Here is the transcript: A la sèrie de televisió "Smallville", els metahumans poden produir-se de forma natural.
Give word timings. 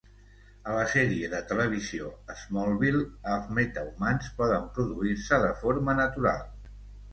A 0.69 0.77
la 0.77 0.85
sèrie 0.93 1.27
de 1.33 1.41
televisió 1.51 2.07
"Smallville", 2.39 3.03
els 3.35 3.53
metahumans 3.59 4.33
poden 4.41 4.67
produir-se 4.81 5.43
de 5.47 5.55
forma 5.63 5.97
natural. 6.05 6.45